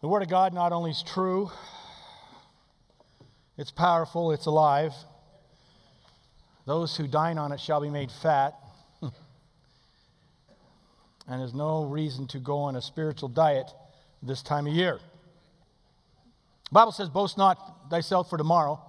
[0.00, 1.50] The Word of God not only is true,
[3.56, 4.92] it's powerful, it's alive.
[6.66, 8.54] Those who dine on it shall be made fat.
[9.02, 9.12] and
[11.26, 13.68] there's no reason to go on a spiritual diet
[14.22, 15.00] this time of year.
[16.68, 18.80] The Bible says, Boast not thyself for tomorrow,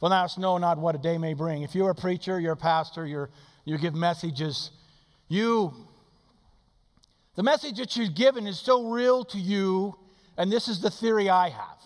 [0.00, 1.64] for thou know not what a day may bring.
[1.64, 3.28] If you're a preacher, you're a pastor, you're,
[3.66, 4.70] you give messages,
[5.28, 5.74] you,
[7.34, 9.98] the message that you've given is so real to you,
[10.36, 11.78] and this is the theory I have,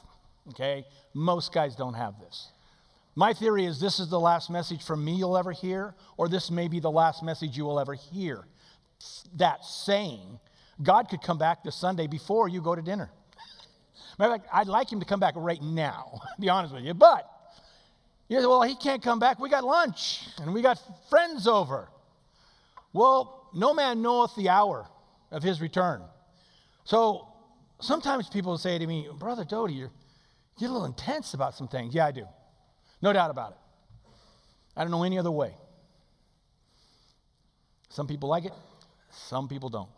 [0.51, 0.84] okay?
[1.15, 2.51] Most guys don't have this.
[3.16, 6.51] My theory is this is the last message from me you'll ever hear, or this
[6.51, 8.45] may be the last message you will ever hear.
[9.37, 10.39] That saying,
[10.83, 13.11] God could come back this Sunday before you go to dinner.
[14.19, 16.84] Matter of fact, I'd like him to come back right now, to be honest with
[16.84, 16.95] you.
[16.95, 17.28] But,
[18.28, 19.41] you say, well, he can't come back.
[19.41, 21.89] We got lunch and we got friends over.
[22.92, 24.89] Well, no man knoweth the hour
[25.33, 26.03] of his return.
[26.84, 27.27] So
[27.80, 29.91] sometimes people say to me, Brother Doty, you're,
[30.59, 31.95] you're a little intense about some things.
[31.95, 32.27] Yeah, I do.
[33.03, 33.59] No doubt about it.
[34.77, 35.55] I don't know any other way.
[37.89, 38.53] Some people like it,
[39.11, 39.89] some people don't.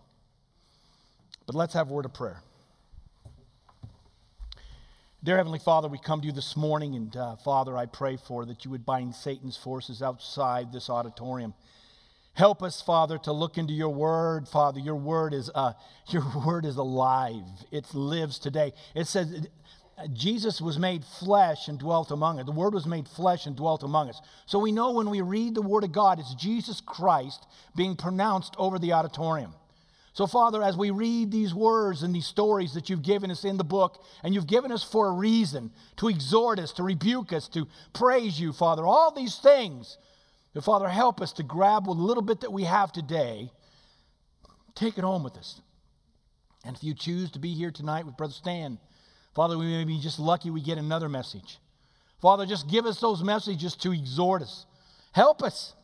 [1.46, 2.42] But let's have a word of prayer.
[5.24, 8.44] Dear Heavenly Father, we come to you this morning, and uh, Father, I pray for
[8.46, 11.54] that you would bind Satan's forces outside this auditorium.
[12.34, 14.48] Help us, Father, to look into your word.
[14.48, 15.72] Father, your word is, uh,
[16.08, 17.44] your word is alive.
[17.70, 18.72] It lives today.
[18.94, 19.48] It says
[20.12, 22.46] Jesus was made flesh and dwelt among us.
[22.46, 24.20] The Word was made flesh and dwelt among us.
[24.46, 28.54] So we know when we read the Word of God, it's Jesus Christ being pronounced
[28.58, 29.54] over the auditorium.
[30.14, 33.56] So, Father, as we read these words and these stories that you've given us in
[33.56, 37.48] the book, and you've given us for a reason to exhort us, to rebuke us,
[37.48, 39.96] to praise you, Father, all these things,
[40.54, 43.50] that, Father, help us to grab a little bit that we have today,
[44.74, 45.60] take it home with us.
[46.64, 48.78] And if you choose to be here tonight with Brother Stan,
[49.34, 51.58] Father, we may be just lucky we get another message.
[52.20, 54.66] Father, just give us those messages to exhort us.
[55.12, 55.74] Help us.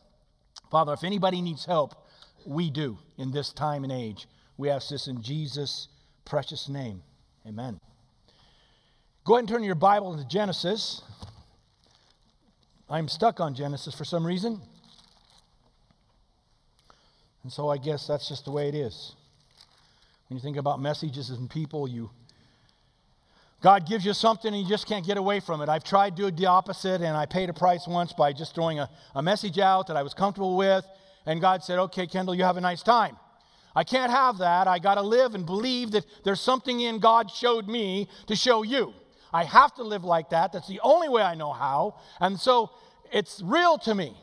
[0.71, 2.07] Father, if anybody needs help,
[2.45, 4.27] we do in this time and age.
[4.57, 5.87] We ask this in Jesus'
[6.25, 7.01] precious name.
[7.47, 7.79] Amen.
[9.25, 11.01] Go ahead and turn your Bible to Genesis.
[12.89, 14.61] I'm stuck on Genesis for some reason.
[17.43, 19.15] And so I guess that's just the way it is.
[20.27, 22.09] When you think about messages and people, you
[23.61, 25.67] God gives you something and you just can't get away from it.
[25.67, 28.79] I've tried to do the opposite, and I paid a price once by just throwing
[28.79, 30.85] a, a message out that I was comfortable with,
[31.25, 33.17] and God said, Okay, Kendall, you have a nice time.
[33.75, 34.67] I can't have that.
[34.67, 38.63] I got to live and believe that there's something in God showed me to show
[38.63, 38.93] you.
[39.31, 40.51] I have to live like that.
[40.51, 41.95] That's the only way I know how.
[42.19, 42.71] And so
[43.11, 44.15] it's real to me.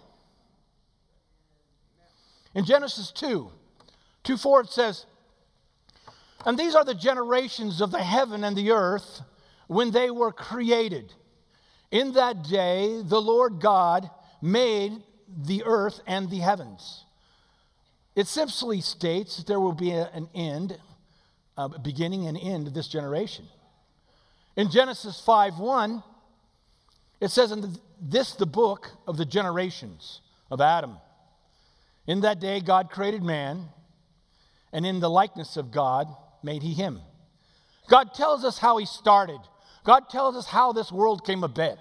[2.54, 3.50] In Genesis 2,
[4.24, 5.06] 2 4, it says,
[6.46, 9.20] and these are the generations of the heaven and the earth
[9.66, 11.12] when they were created.
[11.90, 14.08] In that day, the Lord God
[14.40, 14.92] made
[15.28, 17.04] the earth and the heavens.
[18.14, 20.78] It simply states that there will be an end,
[21.56, 23.46] a beginning and end of this generation.
[24.56, 26.02] In Genesis 5 1,
[27.20, 30.96] it says, In this, the book of the generations of Adam.
[32.06, 33.66] In that day, God created man,
[34.72, 36.08] and in the likeness of God,
[36.42, 37.00] made he him.
[37.88, 39.40] God tells us how he started.
[39.84, 41.78] God tells us how this world came about.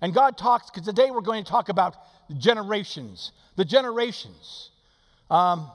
[0.00, 1.96] And God talks, because today we're going to talk about
[2.38, 4.70] generations, the generations.
[5.30, 5.70] Um,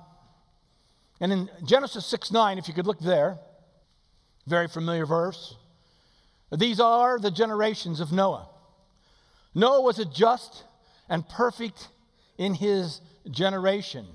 [1.20, 3.38] and in Genesis 6 9, if you could look there,
[4.48, 5.56] very familiar verse.
[6.52, 8.50] These are the generations of Noah.
[9.56, 10.64] Noah was a just
[11.10, 11.90] and perfect
[12.38, 14.06] in his generation,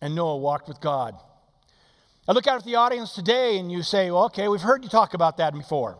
[0.00, 1.14] and Noah walked with God.
[2.26, 4.90] I look out at the audience today and you say, well, okay, we've heard you
[4.90, 5.98] talk about that before.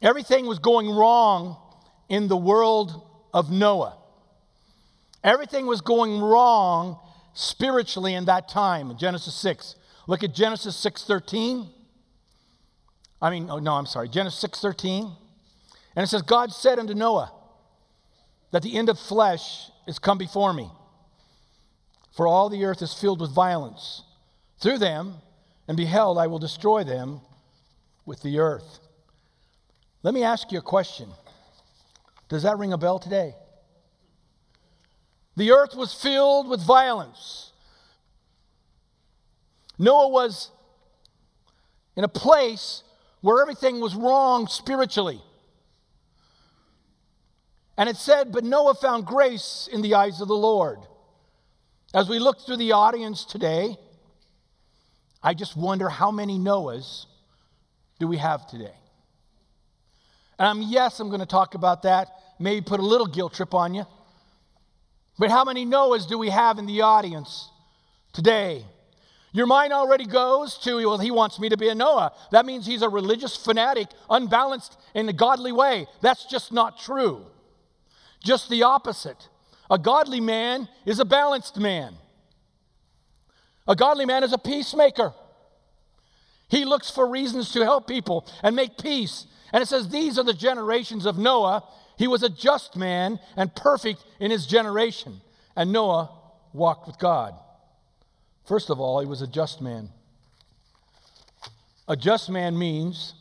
[0.00, 1.56] Everything was going wrong
[2.08, 3.98] in the world of Noah.
[5.22, 6.98] Everything was going wrong
[7.34, 9.74] spiritually in that time, in Genesis 6.
[10.06, 11.68] Look at Genesis 6:13.
[13.20, 15.16] I mean, oh no, I'm sorry, Genesis 6:13.
[15.96, 17.32] And it says, God said unto Noah,
[18.50, 20.70] that the end of flesh is come before me.
[22.12, 24.02] For all the earth is filled with violence
[24.60, 25.16] through them,
[25.66, 27.20] and behold, I will destroy them
[28.06, 28.80] with the earth.
[30.02, 31.08] Let me ask you a question.
[32.28, 33.34] Does that ring a bell today?
[35.36, 37.52] The earth was filled with violence.
[39.78, 40.50] Noah was
[41.96, 42.82] in a place
[43.28, 45.20] where everything was wrong spiritually.
[47.76, 50.78] And it said, But Noah found grace in the eyes of the Lord.
[51.92, 53.76] As we look through the audience today,
[55.22, 57.04] I just wonder how many Noahs
[57.98, 58.72] do we have today?
[60.38, 62.08] And um, yes, I'm going to talk about that,
[62.38, 63.84] maybe put a little guilt trip on you.
[65.18, 67.50] But how many Noahs do we have in the audience
[68.14, 68.64] today?
[69.32, 72.12] Your mind already goes to, well, he wants me to be a Noah.
[72.32, 75.86] That means he's a religious fanatic, unbalanced in a godly way.
[76.00, 77.26] That's just not true.
[78.24, 79.28] Just the opposite.
[79.70, 81.94] A godly man is a balanced man.
[83.66, 85.12] A godly man is a peacemaker.
[86.48, 89.26] He looks for reasons to help people and make peace.
[89.52, 91.64] And it says, These are the generations of Noah.
[91.98, 95.20] He was a just man and perfect in his generation.
[95.54, 96.10] And Noah
[96.54, 97.34] walked with God.
[98.48, 99.90] First of all, he was a just man.
[101.86, 103.12] A just man means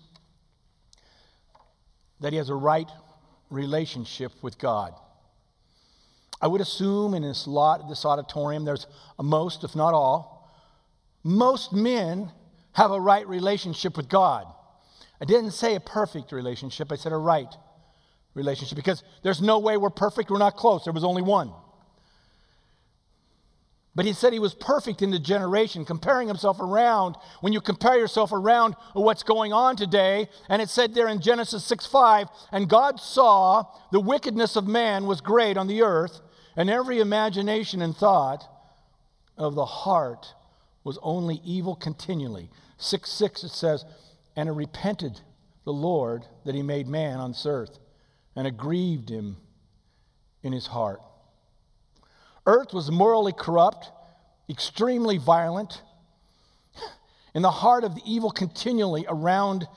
[2.22, 2.90] that he has a right
[3.50, 4.94] relationship with God.
[6.42, 8.88] I would assume in this lot, this auditorium, there's
[9.22, 10.50] most, if not all,
[11.26, 12.32] most men
[12.72, 14.46] have a right relationship with God.
[15.20, 17.54] I didn't say a perfect relationship, I said a right
[18.34, 20.86] relationship because there's no way we're perfect, we're not close.
[20.86, 21.52] There was only one.
[23.98, 27.16] But he said he was perfect in the generation, comparing himself around.
[27.42, 31.66] When you compare yourself around what's going on today, and it said there in Genesis
[31.66, 36.22] 6 5, and God saw the wickedness of man was great on the earth,
[36.56, 38.44] and every imagination and thought
[39.36, 40.28] of the heart
[40.84, 42.52] was only evil continually.
[42.78, 43.84] 6 6 it says,
[44.36, 45.22] and it repented
[45.66, 47.80] the Lord that he made man on this earth,
[48.36, 49.38] and it grieved him
[50.44, 51.02] in his heart.
[52.48, 53.92] Earth was morally corrupt,
[54.50, 55.82] extremely violent.
[57.36, 59.68] In the heart of the evil continually around,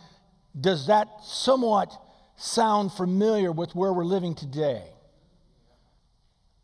[0.58, 1.92] does that somewhat
[2.36, 4.84] sound familiar with where we're living today?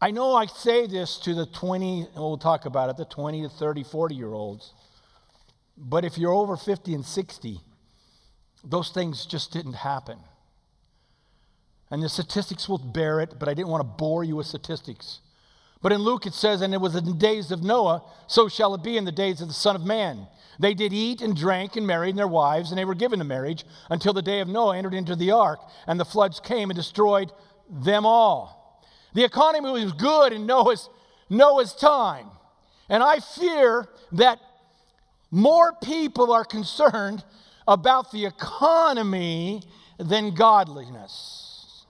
[0.00, 3.42] I know I say this to the 20, and we'll talk about it, the 20
[3.42, 4.72] to 30, 40 year olds.
[5.76, 7.60] But if you're over 50 and 60,
[8.62, 10.18] those things just didn't happen.
[11.90, 15.20] And the statistics will bear it, but I didn't want to bore you with statistics.
[15.86, 18.74] But in Luke it says, And it was in the days of Noah, so shall
[18.74, 20.26] it be in the days of the Son of Man.
[20.58, 23.64] They did eat and drank and married their wives, and they were given to marriage
[23.88, 27.30] until the day of Noah entered into the ark, and the floods came and destroyed
[27.70, 28.82] them all.
[29.14, 30.88] The economy was good in Noah's,
[31.30, 32.30] Noah's time.
[32.88, 34.40] And I fear that
[35.30, 37.22] more people are concerned
[37.68, 39.62] about the economy
[40.00, 41.86] than godliness.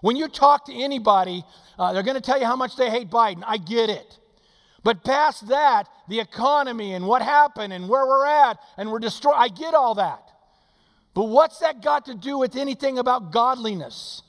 [0.00, 1.44] When you talk to anybody
[1.78, 3.42] uh, they're going to tell you how much they hate Biden.
[3.46, 4.18] I get it.
[4.84, 9.36] But past that, the economy and what happened and where we're at and we're destroyed,
[9.36, 10.22] I get all that.
[11.14, 14.22] But what's that got to do with anything about godliness?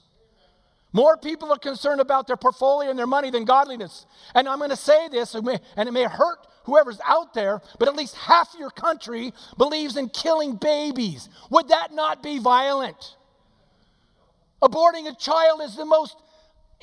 [0.91, 4.05] More people are concerned about their portfolio and their money than godliness.
[4.35, 5.49] And I'm going to say this, and
[5.89, 10.55] it may hurt whoever's out there, but at least half your country believes in killing
[10.55, 11.29] babies.
[11.49, 13.15] Would that not be violent?
[14.61, 16.15] Aborting a child is the most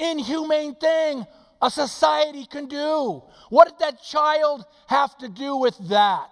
[0.01, 1.27] inhumane thing
[1.63, 3.23] a society can do.
[3.51, 6.31] What did that child have to do with that?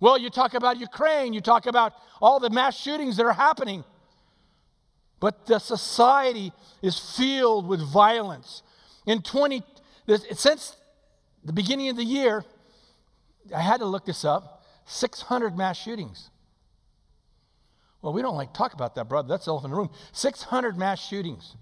[0.00, 3.84] Well, you talk about Ukraine, you talk about all the mass shootings that are happening.
[5.20, 8.62] But the society is filled with violence.
[9.06, 9.62] In 20,
[10.32, 10.76] since
[11.44, 12.44] the beginning of the year,
[13.54, 16.30] I had to look this up 600 mass shootings.
[18.04, 19.28] Well, we don't like talk about that, brother.
[19.28, 19.90] That's the elephant in the room.
[20.12, 21.56] 600 mass shootings.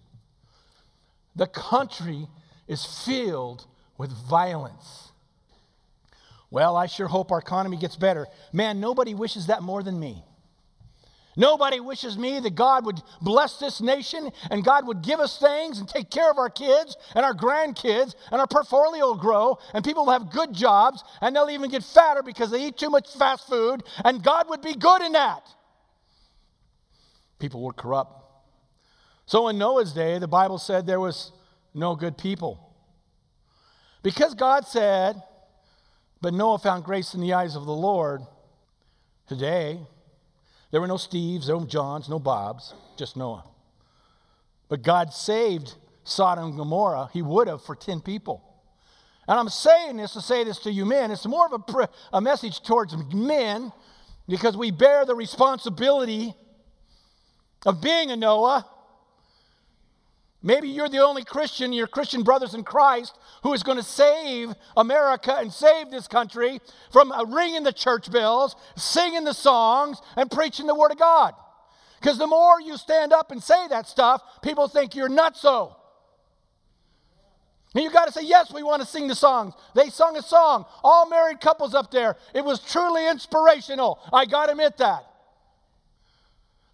[1.36, 2.26] The country
[2.66, 3.64] is filled
[3.96, 5.12] with violence.
[6.50, 8.26] Well, I sure hope our economy gets better.
[8.52, 10.24] Man, nobody wishes that more than me.
[11.36, 15.78] Nobody wishes me that God would bless this nation and God would give us things
[15.78, 19.84] and take care of our kids and our grandkids and our portfolio will grow and
[19.84, 23.14] people will have good jobs and they'll even get fatter because they eat too much
[23.16, 25.46] fast food and God would be good in that.
[27.42, 28.24] People were corrupt.
[29.26, 31.32] So in Noah's day, the Bible said there was
[31.74, 32.72] no good people.
[34.04, 35.20] Because God said,
[36.20, 38.20] but Noah found grace in the eyes of the Lord,
[39.26, 39.80] today,
[40.70, 43.44] there were no Steves, no Johns, no Bobs, just Noah.
[44.68, 47.10] But God saved Sodom and Gomorrah.
[47.12, 48.40] He would have for 10 people.
[49.26, 51.10] And I'm saying this to say this to you men.
[51.10, 53.72] It's more of a, a message towards men
[54.28, 56.36] because we bear the responsibility
[57.64, 58.66] of being a Noah
[60.42, 64.52] Maybe you're the only Christian, your Christian brothers in Christ, who is going to save
[64.76, 70.30] America and save this country from uh, ringing the church bells, singing the songs, and
[70.30, 71.34] preaching the Word of God.
[72.00, 75.40] Because the more you stand up and say that stuff, people think you're nuts.
[75.40, 75.76] So,
[77.76, 79.54] And you got to say, yes, we want to sing the songs.
[79.76, 82.16] They sung a song, all married couples up there.
[82.34, 84.00] It was truly inspirational.
[84.12, 85.06] I got to admit that.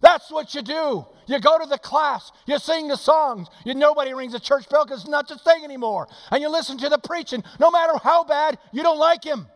[0.01, 1.05] That's what you do.
[1.27, 3.47] You go to the class, you sing the songs.
[3.65, 6.07] You, nobody rings a church bell because it's not the thing anymore.
[6.31, 7.43] And you listen to the preaching.
[7.59, 9.47] No matter how bad, you don't like him.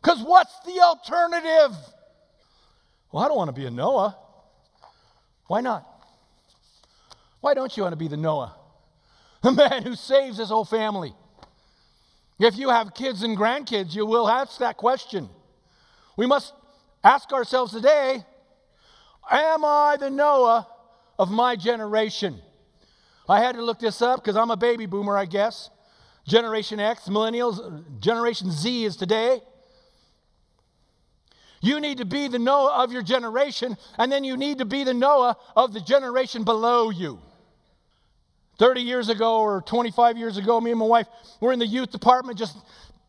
[0.00, 1.76] Because what's the alternative?
[3.10, 4.16] Well, I don't want to be a Noah.
[5.48, 5.84] Why not?
[7.40, 8.54] Why don't you want to be the Noah?
[9.42, 11.14] The man who saves his whole family.
[12.40, 15.28] If you have kids and grandkids, you will ask that question.
[16.16, 16.52] We must
[17.04, 18.24] ask ourselves today
[19.30, 20.66] Am I the Noah
[21.18, 22.40] of my generation?
[23.28, 25.70] I had to look this up because I'm a baby boomer, I guess.
[26.26, 29.40] Generation X, millennials, Generation Z is today.
[31.60, 34.84] You need to be the Noah of your generation, and then you need to be
[34.84, 37.18] the Noah of the generation below you.
[38.58, 41.06] 30 years ago or 25 years ago, me and my wife
[41.40, 42.56] were in the youth department just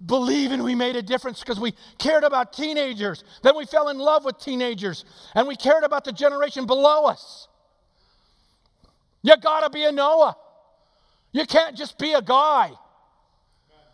[0.06, 3.24] believing we made a difference because we cared about teenagers.
[3.42, 7.48] Then we fell in love with teenagers and we cared about the generation below us.
[9.24, 10.38] You gotta be a Noah.
[11.32, 12.72] You can't just be a guy.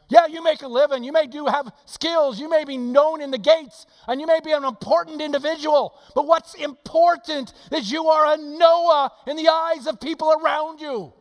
[0.09, 3.31] Yeah, you make a living, you may do have skills, you may be known in
[3.31, 5.97] the gates, and you may be an important individual.
[6.13, 11.13] But what's important is you are a Noah in the eyes of people around you.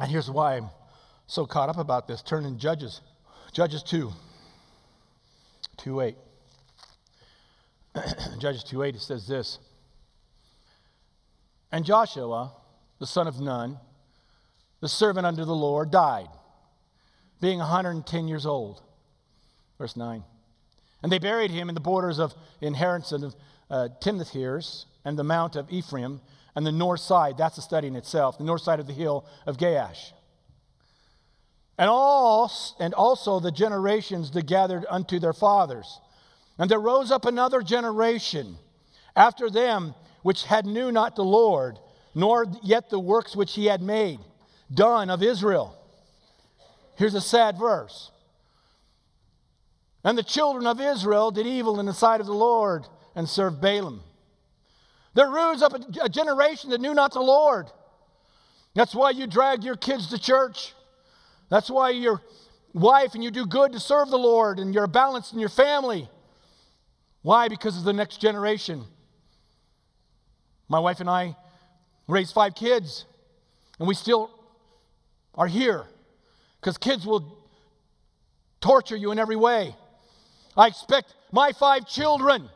[0.00, 0.68] And here's why I'm
[1.26, 2.22] so caught up about this.
[2.22, 3.00] Turn in Judges
[3.56, 4.12] Judges 2,
[5.78, 6.14] 2 8.
[8.38, 9.58] Judges 2 8, it says this.
[11.72, 12.52] And Joshua,
[12.98, 13.78] the son of Nun,
[14.82, 16.28] the servant under the Lord, died,
[17.40, 18.82] being 110 years old.
[19.78, 20.22] Verse 9.
[21.02, 23.34] And they buried him in the borders of inheritance of
[23.70, 26.20] uh, Timnath and the mount of Ephraim
[26.54, 29.24] and the north side, that's the study in itself, the north side of the hill
[29.46, 30.12] of Gaash.
[31.78, 36.00] And, all, and also the generations that gathered unto their fathers.
[36.58, 38.56] And there rose up another generation
[39.14, 41.78] after them which had knew not the Lord,
[42.14, 44.18] nor yet the works which he had made,
[44.72, 45.76] done of Israel.
[46.96, 48.10] Here's a sad verse.
[50.02, 53.60] And the children of Israel did evil in the sight of the Lord and served
[53.60, 54.00] Baalim.
[55.14, 57.66] There rose up a, generation that knew not the Lord.
[58.74, 60.74] That's why you dragged your kids to church.
[61.48, 62.22] That's why your
[62.72, 66.08] wife and you do good to serve the Lord and you're balanced in your family.
[67.22, 67.48] Why?
[67.48, 68.84] Because of the next generation.
[70.68, 71.36] My wife and I
[72.08, 73.04] raised five kids,
[73.78, 74.30] and we still
[75.34, 75.86] are here
[76.60, 77.38] because kids will
[78.60, 79.74] torture you in every way.
[80.56, 82.48] I expect my five children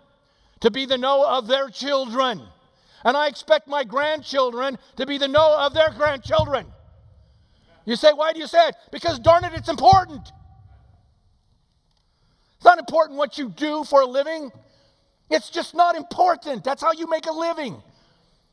[0.61, 2.41] to be the Noah of their children,
[3.05, 6.67] and I expect my grandchildren to be the Noah of their grandchildren.
[7.91, 8.77] You say, why do you say it?
[8.93, 10.31] Because darn it, it's important.
[12.55, 14.53] It's not important what you do for a living.
[15.29, 16.63] It's just not important.
[16.63, 17.83] That's how you make a living.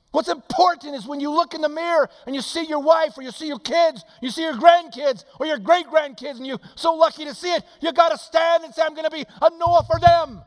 [0.10, 3.22] What's important is when you look in the mirror and you see your wife or
[3.22, 6.96] you see your kids, you see your grandkids or your great grandkids, and you're so
[6.96, 9.52] lucky to see it, you got to stand and say, I'm going to be a
[9.60, 10.42] Noah for them.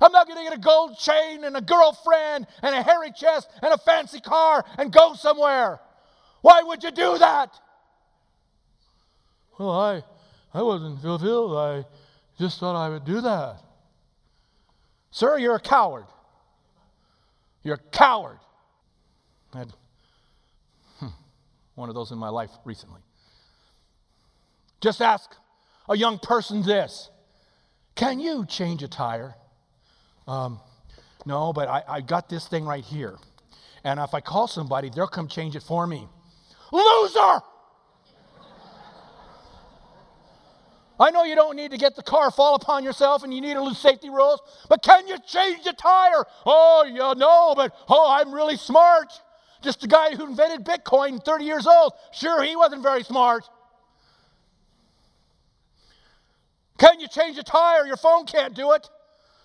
[0.00, 3.50] I'm not going to get a gold chain and a girlfriend and a hairy chest
[3.62, 5.80] and a fancy car and go somewhere.
[6.48, 7.60] Why would you do that?
[9.58, 10.02] Well, I,
[10.54, 11.54] I wasn't fulfilled.
[11.54, 11.84] I
[12.38, 13.60] just thought I would do that.
[15.10, 16.06] Sir, you're a coward.
[17.62, 18.38] You're a coward.
[19.52, 19.72] I had
[21.00, 21.08] hmm,
[21.74, 23.02] one of those in my life recently.
[24.80, 25.30] Just ask
[25.86, 27.10] a young person this
[27.94, 29.34] Can you change a tire?
[30.26, 30.60] Um,
[31.26, 33.18] no, but I, I got this thing right here.
[33.84, 36.08] And if I call somebody, they'll come change it for me.
[36.72, 37.42] Loser!
[41.00, 43.54] I know you don't need to get the car fall upon yourself and you need
[43.54, 46.24] to lose safety rules, but can you change the tire?
[46.44, 49.12] Oh, yeah, no, but oh, I'm really smart.
[49.62, 51.92] Just a guy who invented Bitcoin, 30 years old.
[52.12, 53.44] Sure, he wasn't very smart.
[56.78, 57.86] Can you change the tire?
[57.86, 58.88] Your phone can't do it.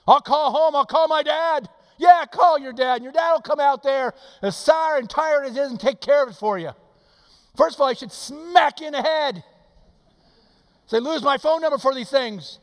[0.08, 1.70] I'll call home, I'll call my dad.
[1.98, 5.56] Yeah, call your dad, your dad will come out there as sour and tired as
[5.56, 6.72] is and take care of it for you.
[7.56, 9.44] First of all, I should smack you in the head.
[10.88, 12.60] Say, lose my phone number for these things.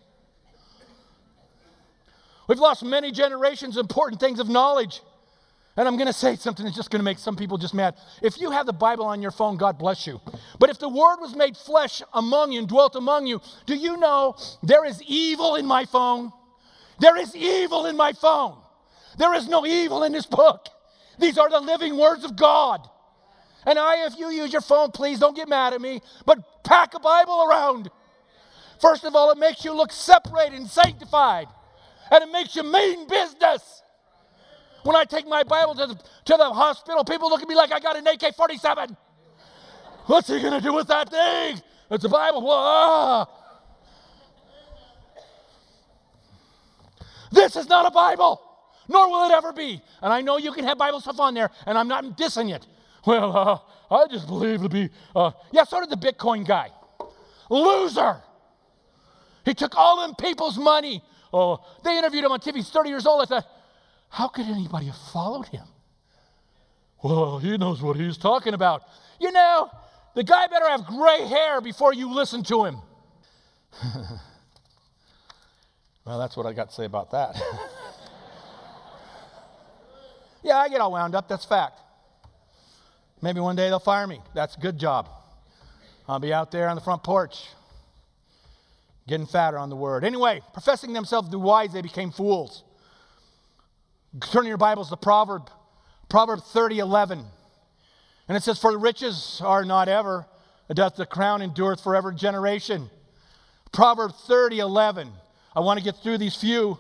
[2.49, 5.01] We've lost many generations of important things of knowledge.
[5.77, 7.95] And I'm going to say something that's just going to make some people just mad.
[8.21, 10.21] If you have the Bible on your phone, God bless you.
[10.59, 13.97] But if the Word was made flesh among you and dwelt among you, do you
[13.97, 16.33] know there is evil in my phone?
[16.99, 18.59] There is evil in my phone.
[19.17, 20.67] There is no evil in this book.
[21.19, 22.81] These are the living words of God.
[23.67, 26.95] And I, if you use your phone, please don't get mad at me, but pack
[26.95, 27.91] a Bible around.
[28.81, 31.47] First of all, it makes you look separated and sanctified,
[32.11, 33.83] and it makes you mean business.
[34.83, 37.73] When I take my Bible to the, to the hospital, people look at me like
[37.73, 38.97] I got an AK 47.
[40.07, 41.61] What's he going to do with that thing?
[41.91, 42.47] It's a Bible.
[42.51, 43.29] Ah.
[47.31, 48.41] This is not a Bible,
[48.89, 49.83] nor will it ever be.
[50.03, 52.67] And I know you can have Bible stuff on there, and I'm not dissing it.
[53.07, 53.59] Well, uh,
[53.95, 54.91] I just believe to be.
[55.15, 56.71] Uh, yeah, so did the Bitcoin guy.
[57.49, 58.23] Loser.
[59.45, 61.03] He took all them people's money.
[61.33, 62.57] Oh, they interviewed him on TV.
[62.57, 63.23] He's 30 years old.
[63.23, 63.47] I thought,
[64.09, 65.65] how could anybody have followed him?
[67.03, 68.83] Well, he knows what he's talking about.
[69.21, 69.71] You know,
[70.15, 72.77] the guy better have gray hair before you listen to him.
[76.05, 77.41] well, that's what I got to say about that.
[80.43, 81.29] yeah, I get all wound up.
[81.29, 81.79] That's fact.
[83.23, 84.21] Maybe one day they'll fire me.
[84.35, 85.09] That's a good job.
[86.09, 87.49] I'll be out there on the front porch
[89.07, 90.05] getting fatter on the word.
[90.05, 92.63] Anyway, professing themselves to be wise, they became fools.
[94.33, 95.51] Turn your Bibles to Proverb,
[96.09, 97.25] Proverb 30, 11.
[98.29, 100.27] And it says, For riches are not ever,
[100.73, 102.89] doth the crown endureth forever generation.
[103.73, 105.11] Proverb 30, 11.
[105.55, 106.79] I want to get through these few.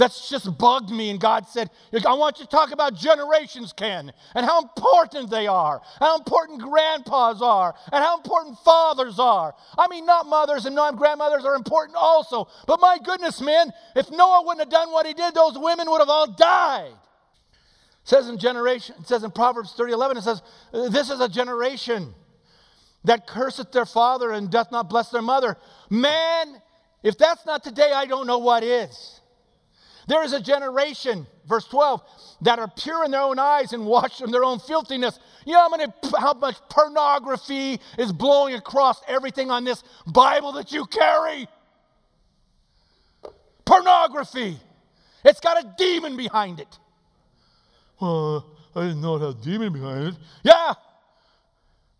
[0.00, 1.10] That's just bugged me.
[1.10, 5.46] And God said, I want you to talk about generations, Ken, and how important they
[5.46, 9.54] are, how important grandpas are, and how important fathers are.
[9.76, 12.48] I mean, not mothers and not grandmothers are important also.
[12.66, 15.98] But my goodness, man, if Noah wouldn't have done what he did, those women would
[15.98, 16.92] have all died.
[16.92, 20.40] It says in generation, it says in Proverbs 30, 11, it says,
[20.72, 22.14] This is a generation
[23.04, 25.58] that curseth their father and doth not bless their mother.
[25.90, 26.62] Man,
[27.02, 29.19] if that's not today, I don't know what is.
[30.06, 32.02] There is a generation, verse 12,
[32.42, 35.18] that are pure in their own eyes and washed from their own filthiness.
[35.46, 40.72] You know how, many, how much pornography is blowing across everything on this Bible that
[40.72, 41.48] you carry?
[43.64, 44.58] Pornography.
[45.24, 46.78] It's got a demon behind it.
[48.00, 50.14] Well, I didn't know it had a demon behind it.
[50.42, 50.74] Yeah.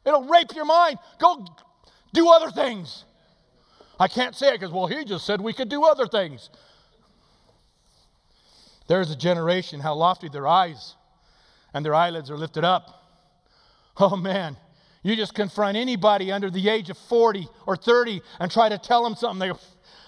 [0.04, 0.98] It'll rape your mind.
[1.18, 1.44] Go
[2.12, 3.04] do other things.
[3.98, 6.48] I can't say it because, well, he just said we could do other things.
[8.90, 10.96] There is a generation, how lofty their eyes
[11.72, 13.04] and their eyelids are lifted up.
[13.96, 14.56] Oh man,
[15.04, 19.04] you just confront anybody under the age of 40 or 30 and try to tell
[19.04, 19.38] them something.
[19.38, 19.60] They go,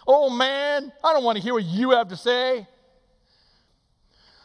[0.05, 2.67] Oh man, I don't want to hear what you have to say.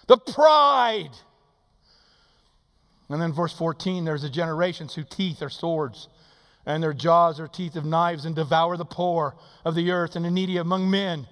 [0.05, 1.17] The pride.
[3.09, 6.09] And then verse 14 there's a generation whose teeth are swords,
[6.63, 10.23] and their jaws are teeth of knives, and devour the poor of the earth and
[10.23, 11.25] the needy among men.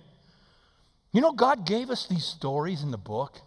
[1.16, 3.40] You know, God gave us these stories in the book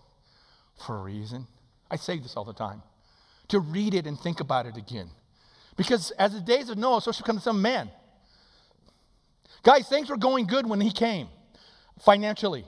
[0.87, 1.47] for a reason.
[1.91, 2.81] I say this all the time
[3.49, 5.11] to read it and think about it again.
[5.77, 7.91] Because as the days of Noah, so shall come of Man.
[9.65, 11.29] Guys, things were going good when he came
[12.03, 12.65] financially.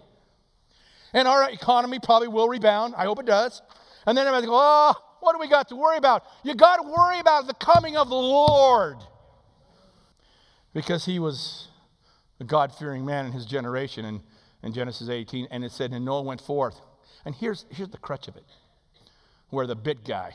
[1.14, 2.94] And our economy probably will rebound.
[2.94, 3.62] I hope it does.
[4.06, 6.24] And then everybody go, oh, what do we got to worry about?
[6.44, 8.98] You got to worry about the coming of the Lord.
[10.74, 11.68] Because he was
[12.38, 14.04] a God fearing man in his generation.
[14.04, 14.20] And
[14.62, 16.80] in Genesis 18, and it said, And Noah went forth.
[17.24, 18.44] And here's, here's the crutch of it
[19.50, 20.32] where the bit guy,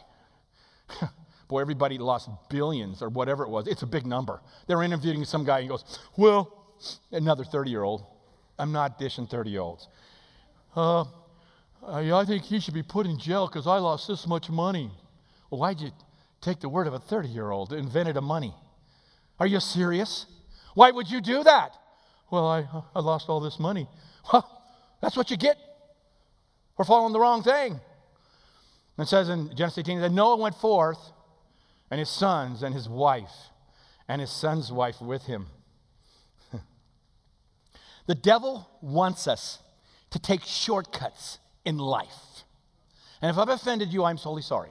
[1.47, 3.67] boy, everybody lost billions or whatever it was.
[3.67, 4.41] It's a big number.
[4.67, 6.65] They're interviewing some guy, and he goes, Well,
[7.11, 8.05] another 30 year old.
[8.57, 9.87] I'm not dishing 30 year olds.
[10.75, 11.05] Uh,
[11.87, 14.91] I think he should be put in jail because I lost this much money.
[15.49, 15.91] Well, why'd you
[16.41, 18.53] take the word of a 30 year old that invented a money?
[19.39, 20.25] Are you serious?
[20.73, 21.71] Why would you do that?
[22.31, 23.87] Well, I, I lost all this money.
[24.31, 24.61] Well,
[25.01, 25.57] that's what you get
[26.75, 27.79] for following the wrong thing.
[28.97, 30.99] It says in Genesis 18 that Noah went forth,
[31.91, 33.49] and his sons, and his wife,
[34.07, 35.47] and his son's wife with him.
[38.07, 39.59] the devil wants us
[40.11, 42.43] to take shortcuts in life.
[43.21, 44.69] And if I've offended you, I'm solely sorry.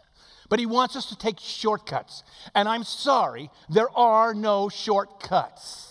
[0.48, 2.22] but he wants us to take shortcuts.
[2.54, 5.85] And I'm sorry, there are no shortcuts.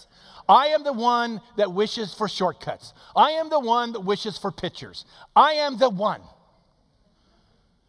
[0.48, 2.94] I am the one that wishes for shortcuts.
[3.16, 5.06] I am the one that wishes for pictures.
[5.36, 6.22] I am the one.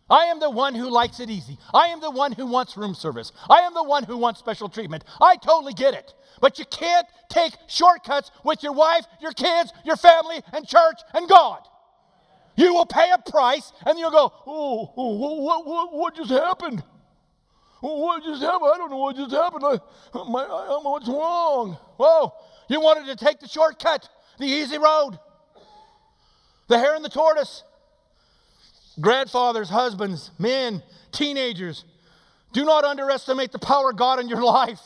[0.08, 1.58] I am the one who likes it easy.
[1.74, 3.32] I am the one who wants room service.
[3.50, 5.04] I am the one who wants special treatment.
[5.20, 6.14] I totally get it.
[6.40, 11.28] But you can't take shortcuts with your wife, your kids, your family, and church and
[11.28, 11.60] God.
[12.56, 16.82] You will pay a price and you'll go, oh, oh what, what, what just happened?
[17.80, 18.70] What just happened?
[18.74, 19.64] I don't know what just happened.
[19.64, 19.78] I,
[20.28, 21.78] my, I, what's wrong?
[21.98, 22.32] Whoa,
[22.68, 24.08] you wanted to take the shortcut,
[24.38, 25.18] the easy road,
[26.68, 27.62] the hare and the tortoise.
[29.00, 31.84] grandfathers, husbands, men, teenagers,
[32.52, 34.80] do not underestimate the power of God in your life.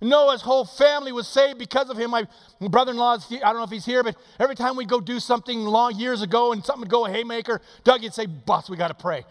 [0.00, 2.10] Noah's whole family was saved because of him.
[2.10, 2.28] My
[2.60, 5.96] brother-in-law, I don't know if he's here, but every time we go do something long
[5.96, 8.94] years ago and something would go a haymaker, Doug would say, boss, we got to
[8.94, 9.24] pray.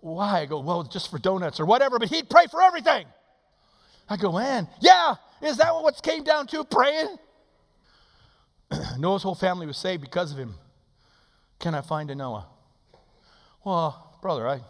[0.00, 0.40] Why?
[0.40, 3.06] I go, well, just for donuts or whatever, but he'd pray for everything.
[4.08, 7.16] I go, man, yeah, is that what came down to, praying?
[8.98, 10.54] Noah's whole family was saved because of him.
[11.58, 12.46] Can I find a Noah?
[13.64, 14.60] Well, brother, I, I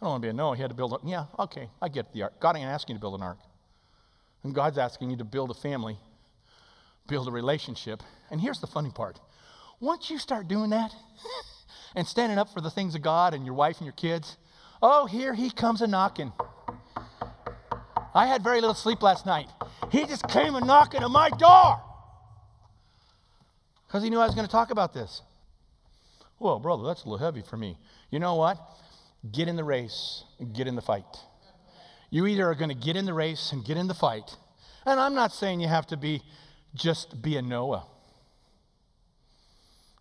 [0.00, 0.56] don't want to be a Noah.
[0.56, 2.40] He had to build a, yeah, okay, I get the ark.
[2.40, 3.38] God ain't asking you to build an ark.
[4.42, 5.96] And God's asking you to build a family,
[7.08, 8.02] build a relationship.
[8.30, 9.18] And here's the funny part
[9.80, 10.94] once you start doing that
[11.96, 14.36] and standing up for the things of God and your wife and your kids,
[14.82, 16.32] oh, here he comes a knocking.
[18.14, 19.48] I had very little sleep last night.
[19.90, 21.80] He just came a knocking at my door
[23.86, 25.22] because he knew I was going to talk about this.
[26.38, 27.78] Well, brother, that's a little heavy for me.
[28.10, 28.58] You know what?
[29.32, 31.04] Get in the race, get in the fight.
[32.10, 34.36] You either are going to get in the race and get in the fight,
[34.84, 36.22] and I'm not saying you have to be
[36.74, 37.86] just be a Noah.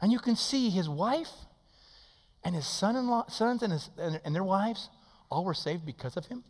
[0.01, 1.31] And you can see his wife
[2.45, 4.89] and his son-in-law, sons and, his, and their wives
[5.29, 6.43] all were saved because of him.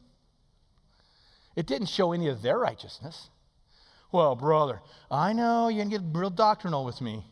[1.55, 3.29] It didn't show any of their righteousness.
[4.11, 7.25] Well, brother, I know you can get real doctrinal with me.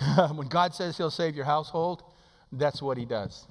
[0.34, 2.02] when God says he'll save your household,
[2.50, 3.46] that's what he does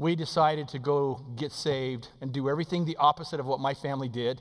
[0.00, 4.08] we decided to go get saved and do everything the opposite of what my family
[4.08, 4.40] did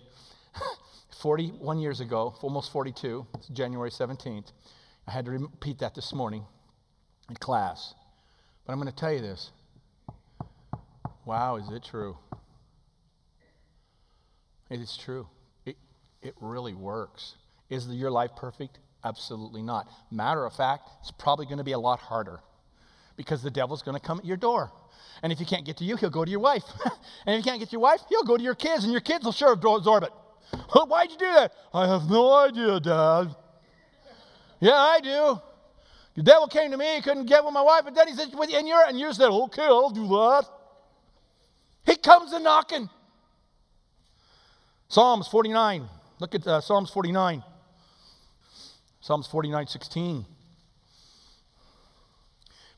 [1.21, 4.53] 41 years ago, almost 42, January 17th.
[5.05, 6.45] I had to repeat that this morning
[7.27, 7.93] in class.
[8.69, 9.49] But I'm going to tell you this.
[11.25, 12.15] Wow, is it true?
[14.69, 15.25] It is true.
[15.65, 15.75] It,
[16.21, 17.33] it really works.
[17.71, 18.77] Is your life perfect?
[19.03, 19.87] Absolutely not.
[20.11, 22.41] Matter of fact, it's probably going to be a lot harder
[23.17, 24.71] because the devil's going to come at your door.
[25.23, 26.65] And if he can't get to you, he'll go to your wife.
[27.25, 29.01] and if he can't get to your wife, he'll go to your kids, and your
[29.01, 30.11] kids will sure absorb it.
[30.87, 31.53] Why'd you do that?
[31.73, 33.35] I have no idea, Dad.
[34.59, 35.41] yeah, I do.
[36.15, 38.29] The devil came to me, he couldn't get with my wife, but then he said,
[38.33, 40.45] and you're, and you said, okay, I'll do that.
[41.85, 42.89] He comes a knocking.
[44.89, 45.87] Psalms 49.
[46.19, 47.43] Look at uh, Psalms 49.
[49.01, 50.25] Psalms 49, 16.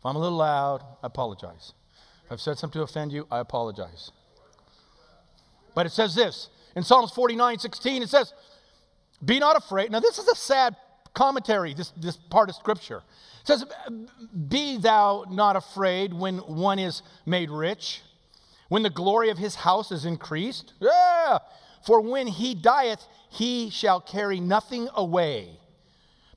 [0.01, 1.73] If I'm a little loud, I apologize.
[2.25, 4.11] If I've said something to offend you, I apologize.
[5.73, 8.33] But it says this in Psalms 49 16, it says,
[9.23, 9.91] Be not afraid.
[9.91, 10.75] Now, this is a sad
[11.13, 13.03] commentary, this, this part of Scripture.
[13.41, 13.65] It says,
[14.47, 18.01] Be thou not afraid when one is made rich,
[18.69, 20.73] when the glory of his house is increased.
[20.79, 21.39] Yeah!
[21.85, 25.57] For when he dieth, he shall carry nothing away.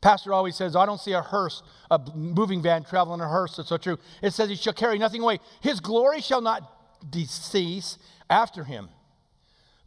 [0.01, 3.57] Pastor always says, I don't see a hearse, a moving van traveling a hearse.
[3.57, 3.99] That's so true.
[4.23, 5.41] It says he shall carry nothing away.
[5.63, 7.97] His glory shall not decease
[8.29, 8.89] after him.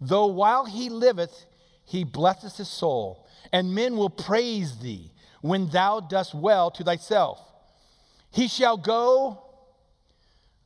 [0.01, 1.45] Though while he liveth,
[1.85, 7.39] he blesseth his soul, and men will praise thee when thou dost well to thyself.
[8.31, 9.43] He shall go,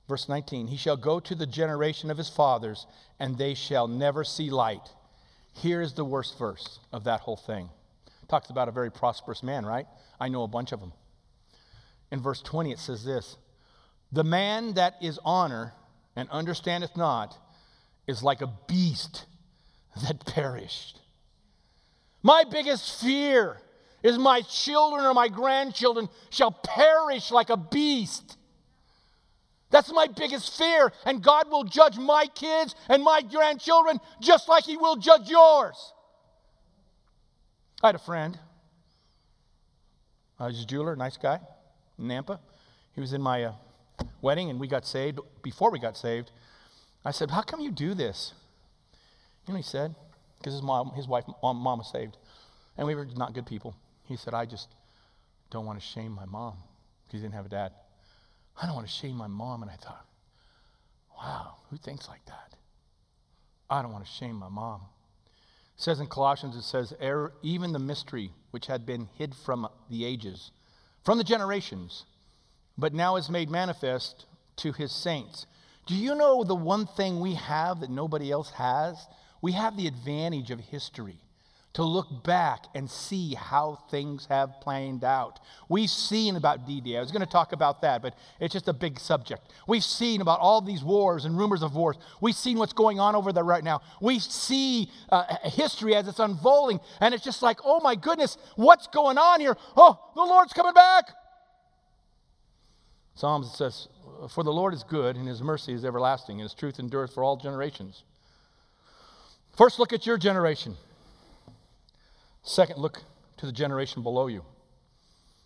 [0.08, 2.86] verse 19, he shall go to the generation of his fathers,
[3.20, 4.89] and they shall never see light.
[5.54, 7.70] Here is the worst verse of that whole thing.
[8.28, 9.86] Talks about a very prosperous man, right?
[10.20, 10.94] I know a bunch of them.
[12.12, 13.38] In verse 20, it says this
[14.12, 15.74] The man that is honor
[16.15, 17.38] and understandeth not
[18.08, 19.26] is like a beast
[20.04, 21.00] that perished.
[22.24, 23.58] My biggest fear
[24.04, 28.38] is my children or my grandchildren shall perish like a beast.
[29.70, 30.92] That's my biggest fear.
[31.06, 35.94] And God will judge my kids and my grandchildren just like He will judge yours.
[37.82, 38.38] I had a friend.
[40.40, 41.40] Uh, he's a jeweler, nice guy,
[42.00, 42.40] Nampa.
[42.94, 43.54] He was in my uh,
[44.22, 45.20] wedding, and we got saved.
[45.44, 46.32] Before we got saved,
[47.06, 48.34] I said, "How come you do this?"
[49.46, 49.96] You know, he said,
[50.41, 52.17] "Because his mom, his wife, mom, was saved,
[52.75, 53.75] and we were not good people."
[54.06, 54.69] He said, "I just
[55.51, 56.58] don't want to shame my mom
[57.04, 57.73] because he didn't have a dad.
[58.60, 60.06] I don't want to shame my mom." And I thought,
[61.17, 62.56] "Wow, who thinks like that?
[63.69, 64.89] I don't want to shame my mom."
[65.75, 69.69] It says in Colossians, it says, er, even the mystery which had been hid from
[69.89, 70.51] the ages,
[71.04, 72.06] from the generations,
[72.77, 74.25] but now is made manifest
[74.58, 75.45] to his saints.
[75.86, 79.08] Do you know the one thing we have that nobody else has?
[79.41, 81.17] We have the advantage of history
[81.73, 85.39] to look back and see how things have planned out.
[85.69, 86.97] We've seen about D Day.
[86.97, 89.54] I was going to talk about that, but it's just a big subject.
[89.67, 91.97] We've seen about all these wars and rumors of wars.
[92.19, 93.82] We've seen what's going on over there right now.
[94.01, 98.88] We see uh, history as it's unfolding, and it's just like, oh my goodness, what's
[98.88, 99.56] going on here?
[99.77, 101.06] Oh, the Lord's coming back.
[103.15, 103.88] Psalms, says,
[104.30, 107.23] For the Lord is good, and his mercy is everlasting, and his truth endureth for
[107.23, 108.04] all generations.
[109.58, 110.76] First, look at your generation.
[112.44, 113.04] Second, look
[113.38, 114.44] to the generation below you.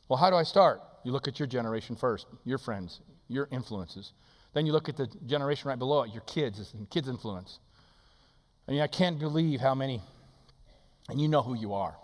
[0.08, 0.82] Well, how do I start?
[1.04, 4.12] You look at your generation first, your friends, your influences.
[4.54, 7.60] Then you look at the generation right below it, your kids and kids' influence.
[8.68, 10.02] I mean, I can't believe how many,
[11.10, 11.96] and you know who you are.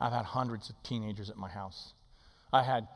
[0.00, 1.92] I've had hundreds of teenagers at my house.
[2.52, 2.88] I had,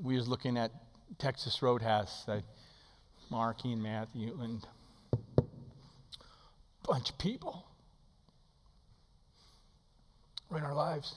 [0.00, 0.70] we was looking at
[1.18, 2.40] Texas Roadhouse, uh,
[3.30, 4.66] Marky and Matthew, and
[6.88, 7.66] bunch of people
[10.56, 11.16] in our lives.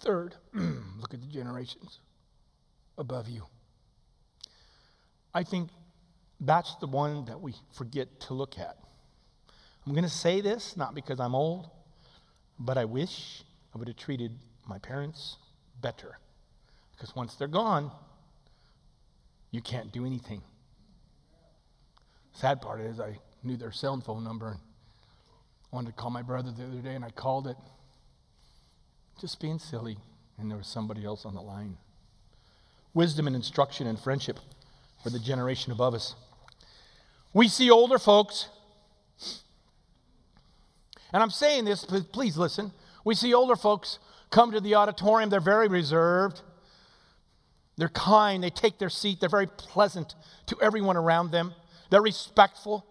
[0.00, 1.98] Third, look at the generations
[2.96, 3.42] above you.
[5.34, 5.70] I think
[6.40, 8.78] that's the one that we forget to look at.
[9.84, 11.68] I'm going to say this not because I'm old,
[12.58, 13.42] but I wish
[13.74, 15.36] I would have treated my parents
[15.80, 16.18] better.
[16.92, 17.90] Because once they're gone,
[19.50, 20.42] you can't do anything.
[22.32, 24.58] Sad part is, I knew their cell phone number and
[25.72, 27.56] wanted to call my brother the other day, and I called it
[29.20, 29.98] just being silly,
[30.38, 31.76] and there was somebody else on the line.
[32.94, 34.38] Wisdom and instruction and friendship
[35.02, 36.14] for the generation above us.
[37.32, 38.48] We see older folks,
[41.12, 42.72] and I'm saying this, please listen.
[43.04, 43.98] We see older folks
[44.30, 46.42] come to the auditorium, they're very reserved.
[47.80, 50.14] They're kind, they take their seat, they're very pleasant
[50.46, 51.54] to everyone around them,
[51.88, 52.84] they're respectful.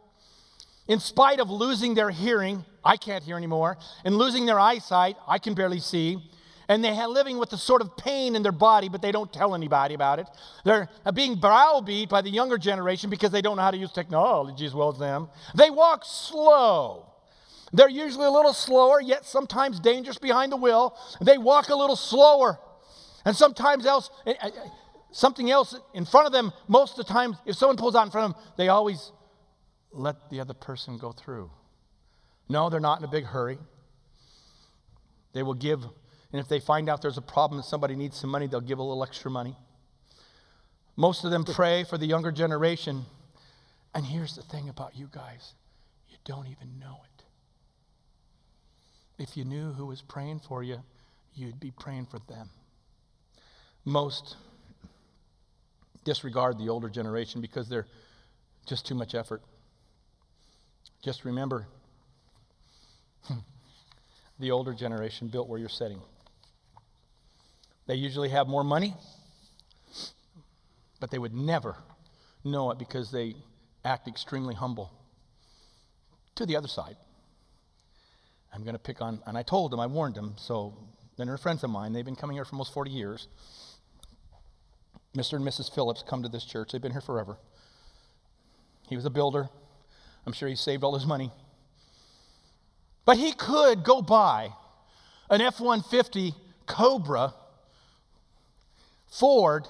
[0.88, 5.38] In spite of losing their hearing, I can't hear anymore, and losing their eyesight, I
[5.38, 6.18] can barely see,
[6.68, 9.54] and they're living with a sort of pain in their body, but they don't tell
[9.54, 10.26] anybody about it.
[10.66, 14.66] They're being browbeat by the younger generation because they don't know how to use technology
[14.66, 15.30] as well as them.
[15.56, 17.06] They walk slow.
[17.74, 20.98] They're usually a little slower, yet sometimes dangerous behind the wheel.
[21.22, 22.58] They walk a little slower.
[23.26, 24.50] And sometimes else, eh, eh,
[25.12, 28.12] something else in front of them, most of the time, if someone pulls out in
[28.12, 29.12] front of them, they always
[29.92, 31.50] let the other person go through.
[32.48, 33.58] No, they're not in a big hurry.
[35.34, 38.30] They will give, and if they find out there's a problem and somebody needs some
[38.30, 39.56] money, they'll give a little extra money.
[40.96, 43.06] Most of them pray for the younger generation.
[43.94, 45.54] And here's the thing about you guys
[46.10, 47.24] you don't even know it.
[49.24, 50.84] If you knew who was praying for you,
[51.34, 52.50] you'd be praying for them.
[53.86, 54.36] Most
[56.04, 57.88] disregard the older generation because they're
[58.66, 59.42] just too much effort.
[61.04, 61.68] Just remember
[64.40, 66.02] the older generation built where you're sitting.
[67.88, 68.94] They usually have more money,
[71.00, 71.76] but they would never
[72.44, 73.36] know it because they
[73.84, 74.92] act extremely humble.
[76.36, 76.98] To the other side,
[78.54, 80.74] I'm going to pick on, and I told them, I warned them, so
[81.18, 81.94] they're friends of mine.
[81.94, 83.28] They've been coming here for almost 40 years.
[85.16, 85.34] Mr.
[85.34, 85.74] and Mrs.
[85.74, 86.72] Phillips come to this church.
[86.72, 87.38] They've been here forever.
[88.88, 89.50] He was a builder.
[90.26, 91.32] I'm sure he saved all his money.
[93.06, 94.54] But he could go buy
[95.30, 96.34] an F 150
[96.68, 97.34] Cobra
[99.08, 99.68] Ford,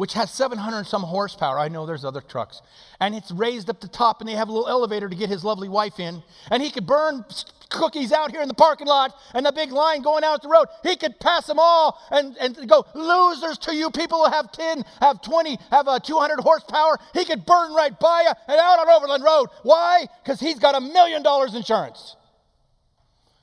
[0.00, 1.58] which has 700 some horsepower.
[1.58, 2.62] I know there's other trucks.
[3.00, 5.44] And it's raised up the top, and they have a little elevator to get his
[5.44, 6.22] lovely wife in.
[6.50, 7.22] And he could burn
[7.68, 10.68] cookies out here in the parking lot and the big line going out the road.
[10.82, 14.86] He could pass them all and, and go, losers to you people who have 10,
[15.02, 16.98] have 20, have a 200 horsepower.
[17.12, 19.48] He could burn right by you and out on Overland Road.
[19.64, 20.06] Why?
[20.24, 22.16] Because he's got a million dollars insurance.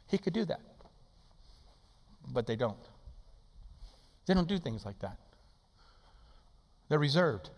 [0.08, 0.62] He could do that.
[2.28, 2.80] But they don't.
[4.26, 5.20] They don't do things like that.
[6.89, 7.50] They're reserved.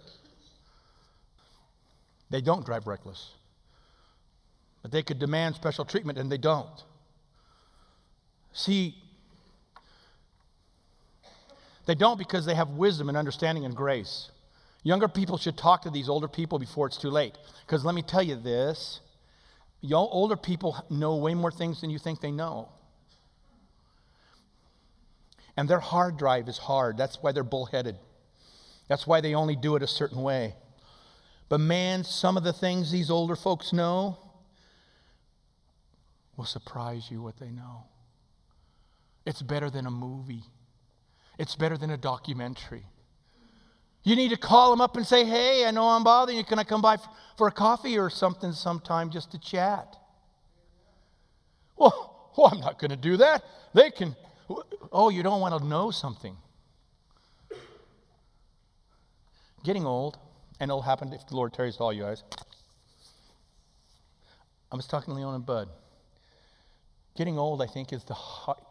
[2.29, 3.31] They don't drive reckless.
[4.81, 6.83] But they could demand special treatment, and they don't.
[8.53, 8.95] See,
[11.85, 14.29] they don't because they have wisdom and understanding and grace.
[14.83, 17.37] Younger people should talk to these older people before it's too late.
[17.65, 19.01] Because let me tell you this
[19.81, 22.69] you older people know way more things than you think they know.
[25.55, 26.97] And their hard drive is hard.
[26.97, 27.97] That's why they're bullheaded.
[28.89, 30.55] That's why they only do it a certain way.
[31.47, 34.17] But man, some of the things these older folks know,
[36.35, 37.83] will surprise you what they know.
[39.25, 40.43] It's better than a movie,
[41.37, 42.85] it's better than a documentary.
[44.03, 46.43] You need to call them up and say, Hey, I know I'm bothering you.
[46.43, 46.97] Can I come by
[47.37, 49.97] for a coffee or something sometime just to chat?
[51.75, 53.43] Well, well I'm not going to do that.
[53.73, 54.15] They can.
[54.91, 56.35] Oh, you don't want to know something.
[59.69, 60.17] Getting old,
[60.59, 62.23] and it'll happen if the Lord tarries to all you guys.
[64.71, 65.69] I was talking to Leon and Bud.
[67.15, 68.15] Getting old, I think, is the.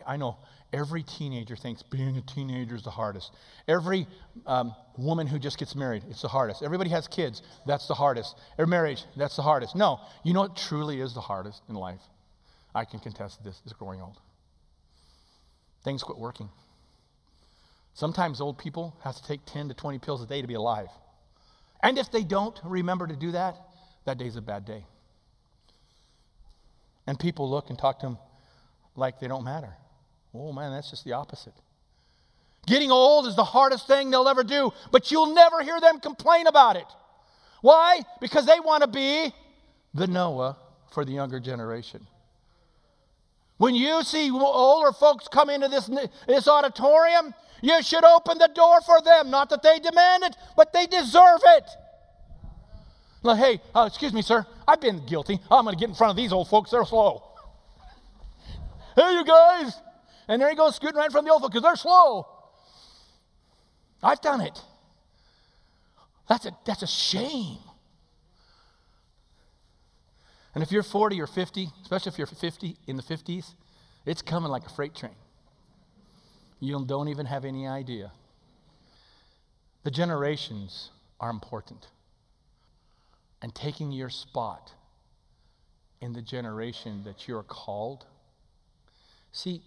[0.04, 0.38] I know
[0.72, 3.32] every teenager thinks being a teenager is the hardest.
[3.68, 4.08] Every
[4.44, 6.64] um, woman who just gets married, it's the hardest.
[6.64, 8.37] Everybody has kids, that's the hardest.
[8.54, 9.76] Every marriage, that's the hardest.
[9.76, 12.02] No, you know what truly is the hardest in life?
[12.74, 14.18] I can contest this, is growing old.
[15.84, 16.48] Things quit working.
[17.98, 20.87] Sometimes old people have to take 10 to 20 pills a day to be alive.
[21.82, 23.56] And if they don't remember to do that,
[24.06, 24.84] that day's a bad day.
[27.08, 28.18] And people look and talk to them
[28.94, 29.74] like they don't matter.
[30.32, 31.54] Oh man, that's just the opposite.
[32.68, 36.46] Getting old is the hardest thing they'll ever do, but you'll never hear them complain
[36.46, 36.87] about it.
[37.62, 38.02] Why?
[38.20, 39.34] Because they want to be
[39.92, 40.56] the Noah
[40.92, 42.06] for the younger generation.
[43.56, 45.90] When you see older folks come into this,
[46.28, 49.30] this auditorium, you should open the door for them.
[49.30, 51.64] Not that they demand it, but they deserve it.
[53.22, 55.40] Like, hey, uh, excuse me, sir, I've been guilty.
[55.50, 56.70] I'm going to get in front of these old folks.
[56.70, 57.24] They're slow.
[58.94, 59.72] hey, you guys.
[60.28, 62.26] And there he goes scooting right of the old folks because they're slow.
[64.02, 64.60] I've done it.
[66.28, 67.58] That's a, that's a shame.
[70.54, 73.54] And if you're 40 or 50, especially if you're 50 in the 50s,
[74.04, 75.14] it's coming like a freight train.
[76.60, 78.12] You don't even have any idea.
[79.84, 80.90] The generations
[81.20, 81.86] are important
[83.40, 84.72] and taking your spot
[86.00, 88.06] in the generation that you're called.
[89.32, 89.62] See,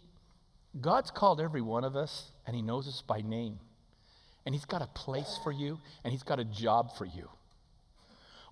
[0.79, 3.59] God's called every one of us, and He knows us by name.
[4.45, 7.29] And He's got a place for you, and He's got a job for you.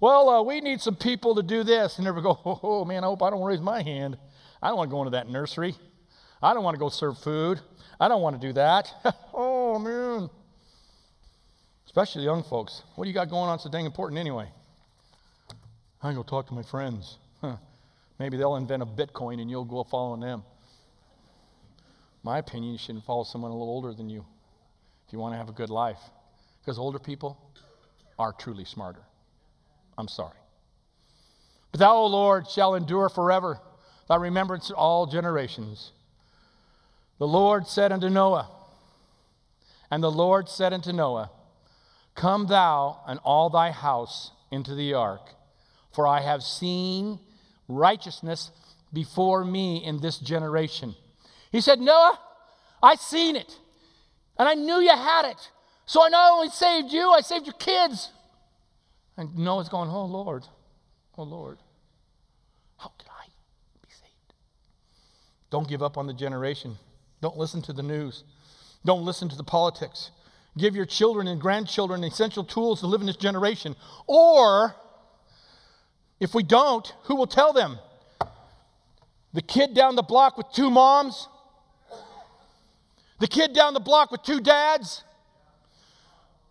[0.01, 1.97] Well, uh, we need some people to do this.
[1.97, 4.17] And never go, oh, man, I hope I don't raise my hand.
[4.61, 5.75] I don't want to go into that nursery.
[6.41, 7.59] I don't want to go serve food.
[7.99, 8.91] I don't want to do that.
[9.33, 10.29] oh, man.
[11.85, 12.83] Especially young folks.
[12.95, 14.49] What do you got going on so dang important anyway?
[16.01, 17.17] I go talk to my friends.
[17.41, 17.57] Huh.
[18.19, 20.43] Maybe they'll invent a Bitcoin and you'll go following them.
[22.23, 24.25] My opinion, you shouldn't follow someone a little older than you
[25.07, 25.99] if you want to have a good life.
[26.61, 27.37] Because older people
[28.17, 29.01] are truly smarter.
[29.97, 30.37] I'm sorry.
[31.71, 33.59] But thou, O Lord, shall endure forever,
[34.07, 35.91] thy remembrance all generations.
[37.19, 38.49] The Lord said unto Noah,
[39.91, 41.29] and the Lord said unto Noah,
[42.15, 45.35] Come thou and all thy house into the ark
[45.91, 47.19] for I have seen
[47.67, 48.51] righteousness
[48.93, 50.95] before me in this generation.
[51.51, 52.19] He said, Noah,
[52.81, 53.57] I seen it,
[54.37, 55.51] and I knew you had it.
[55.85, 58.11] So I not only saved you, I saved your kids.
[59.17, 60.45] And Noah's going, Oh Lord,
[61.17, 61.57] oh Lord,
[62.77, 63.25] how could I
[63.81, 64.33] be saved?
[65.49, 66.77] Don't give up on the generation.
[67.21, 68.23] Don't listen to the news.
[68.85, 70.11] Don't listen to the politics.
[70.57, 73.75] Give your children and grandchildren essential tools to live in this generation.
[74.07, 74.75] Or
[76.19, 77.79] if we don't, who will tell them?
[79.33, 81.27] The kid down the block with two moms?
[83.19, 85.03] The kid down the block with two dads?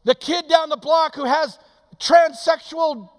[0.05, 1.59] The kid down the block who has
[1.99, 3.11] transsexual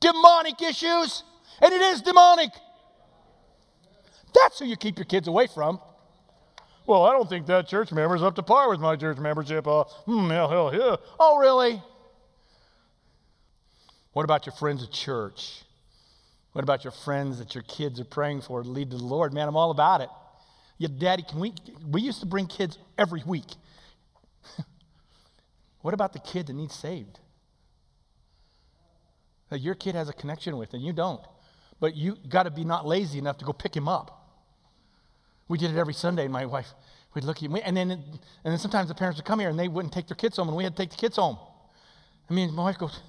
[0.00, 1.24] demonic issues?
[1.60, 2.50] And it is demonic.
[4.34, 5.80] That's who you keep your kids away from.
[6.86, 9.66] Well, I don't think that church member is up to par with my church membership.
[9.66, 10.96] Uh, hmm, hell, hell, yeah.
[11.18, 11.82] Oh, really?
[14.12, 15.62] What about your friends at church?
[16.52, 19.32] What about your friends that your kids are praying for to lead to the Lord?
[19.32, 20.08] Man, I'm all about it.
[20.78, 21.54] Yeah, Daddy, can we?
[21.90, 23.50] We used to bring kids every week.
[25.80, 27.18] what about the kid that needs saved?
[29.48, 31.20] That your kid has a connection with and you don't.
[31.80, 34.23] But you got to be not lazy enough to go pick him up.
[35.48, 36.68] We did it every Sunday, and my wife
[37.14, 38.02] we'd look at me, and then, and
[38.44, 40.56] then sometimes the parents would come here and they wouldn't take their kids home, and
[40.56, 41.38] we had to take the kids home.
[42.28, 43.00] I mean, my wife goes,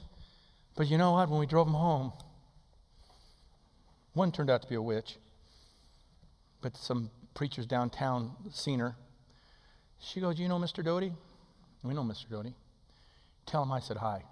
[0.76, 1.30] but you know what?
[1.30, 2.12] When we drove them home,
[4.14, 5.18] one turned out to be a witch,
[6.62, 8.96] but some preachers downtown seen her.
[10.00, 10.84] She goes, You know Mr.
[10.84, 11.12] Doty?
[11.84, 12.30] We know Mr.
[12.30, 12.54] Doty.
[13.46, 14.24] Tell him I said hi.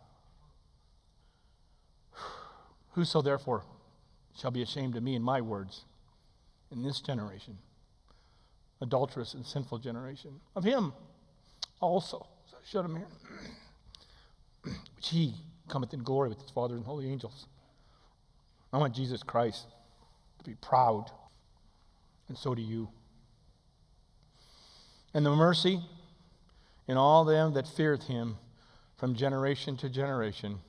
[2.94, 3.64] Whoso therefore
[4.36, 5.82] shall be ashamed of me and my words
[6.72, 7.58] in this generation,
[8.84, 10.94] adulterous and sinful generation, of him
[11.82, 12.28] also.
[12.66, 13.08] Showed him here.
[14.96, 15.34] Which he
[15.68, 17.48] cometh in glory with his Father and holy angels.
[18.72, 19.68] I want Jesus Christ
[20.40, 21.12] to be proud,
[22.30, 22.88] and so do you.
[25.14, 25.82] And the mercy
[26.88, 28.38] in all them that feareth him
[28.98, 30.60] from generation to generation.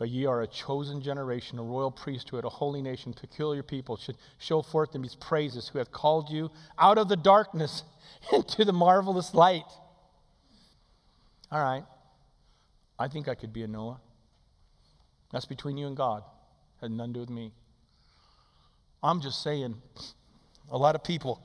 [0.00, 4.16] But ye are a chosen generation, a royal priesthood, a holy nation, peculiar people, should
[4.38, 7.82] show forth in his praises, who hath called you out of the darkness
[8.32, 9.70] into the marvelous light.
[11.52, 11.84] All right.
[12.98, 14.00] I think I could be a Noah.
[15.32, 16.22] That's between you and God.
[16.80, 17.52] Had nothing to do with me.
[19.02, 19.74] I'm just saying,
[20.70, 21.42] a lot of people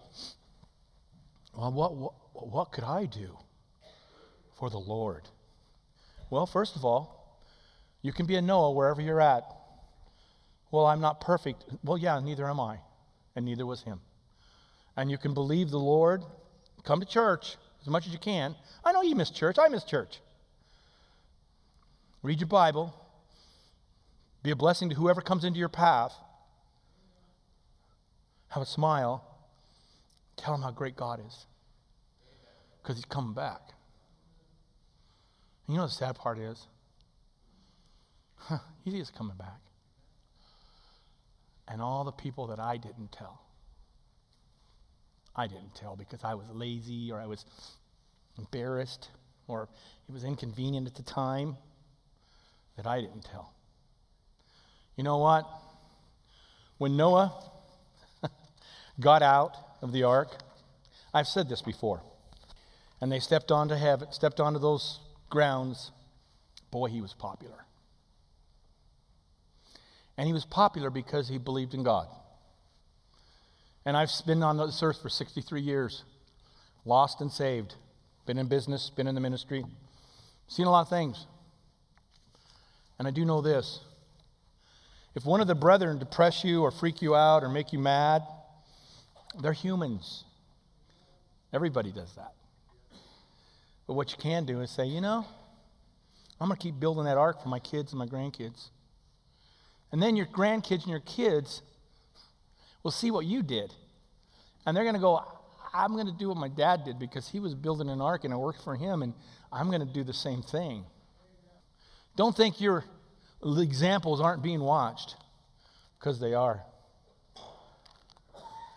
[1.54, 3.38] Well, what, what, what could I do
[4.58, 5.24] for the Lord?
[6.30, 7.15] Well, first of all,
[8.06, 9.44] you can be a Noah wherever you're at.
[10.70, 11.66] Well, I'm not perfect.
[11.84, 12.78] Well, yeah, neither am I,
[13.36, 14.00] and neither was him.
[14.96, 16.22] And you can believe the Lord,
[16.84, 18.56] come to church as much as you can.
[18.84, 20.20] I know you miss church, I miss church.
[22.22, 22.94] Read your Bible,
[24.44, 26.14] be a blessing to whoever comes into your path.
[28.50, 29.26] Have a smile.
[30.38, 31.48] Tell them how great God is.
[32.84, 33.62] Because He's coming back.
[35.66, 36.68] And you know the sad part is?
[38.36, 39.60] Huh, he is coming back.
[41.68, 43.42] And all the people that I didn't tell.
[45.36, 47.46] I didn't tell because I was lazy or I was
[48.38, 49.10] embarrassed
[49.48, 49.68] or
[50.08, 51.58] it was inconvenient at the time
[52.78, 53.54] that I didn't tell.
[54.96, 55.46] You know what?
[56.78, 57.34] When Noah
[59.00, 60.30] got out of the ark,
[61.14, 62.02] I've said this before,
[63.00, 65.92] and they stepped onto heaven, stepped onto those grounds,
[66.72, 67.66] boy, he was popular.
[70.18, 72.08] And he was popular because he believed in God.
[73.86, 76.04] And I've been on this earth for 63 years,
[76.86, 77.76] lost and saved,
[78.26, 79.64] been in business, been in the ministry,
[80.48, 81.28] seen a lot of things.
[82.98, 83.82] And I do know this
[85.16, 88.22] if one of the brethren depress you or freak you out or make you mad,
[89.42, 90.26] they're humans.
[91.54, 92.34] Everybody does that.
[93.88, 95.26] But what you can do is say, you know,
[96.40, 98.70] I'm going to keep building that ark for my kids and my grandkids.
[99.92, 101.62] And then your grandkids and your kids
[102.84, 103.74] will see what you did.
[104.66, 105.24] And they're going to go,
[105.74, 108.34] I'm going to do what my dad did because he was building an ark and
[108.34, 109.14] it worked for him, and
[109.52, 110.86] I'm going to do the same thing.
[112.16, 112.86] Don't think your
[113.44, 115.16] examples aren't being watched
[116.00, 116.62] because they are.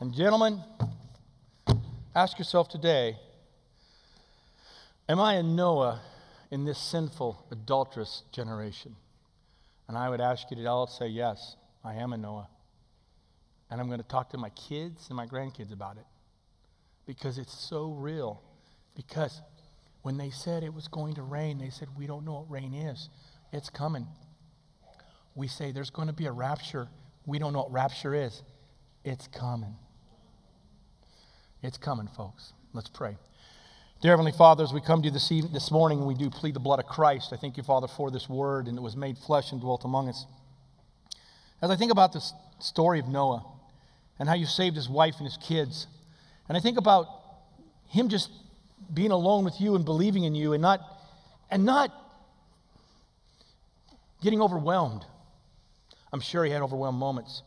[0.00, 0.60] And, gentlemen,
[2.14, 3.16] ask yourself today
[5.08, 6.02] Am I a Noah
[6.50, 8.96] in this sinful, adulterous generation?
[9.88, 12.48] And I would ask you to all say, Yes, I am a Noah.
[13.70, 16.06] And I'm going to talk to my kids and my grandkids about it
[17.06, 18.42] because it's so real.
[18.94, 19.40] Because
[20.02, 22.74] when they said it was going to rain, they said, We don't know what rain
[22.74, 23.08] is.
[23.52, 24.06] It's coming.
[25.34, 26.88] We say there's going to be a rapture.
[27.26, 28.42] We don't know what rapture is.
[29.04, 29.74] It's coming.
[31.62, 32.52] It's coming, folks.
[32.72, 33.16] Let's pray.
[34.00, 36.54] Dear Heavenly Father, as we come to you this, evening, this morning, we do plead
[36.54, 37.32] the blood of Christ.
[37.32, 40.08] I thank you, Father, for this word, and it was made flesh and dwelt among
[40.08, 40.24] us.
[41.60, 43.44] As I think about this story of Noah
[44.20, 45.88] and how you saved his wife and his kids,
[46.48, 47.08] and I think about
[47.88, 48.30] him just
[48.94, 50.78] being alone with you and believing in you and not,
[51.50, 51.92] and not
[54.22, 55.04] getting overwhelmed.
[56.12, 57.42] I'm sure he had overwhelmed moments.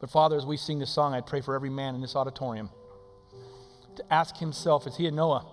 [0.00, 2.70] But Father, as we sing this song, I pray for every man in this auditorium
[3.96, 5.46] to ask himself, is he a Noah?